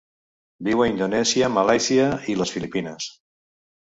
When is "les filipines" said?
2.39-3.11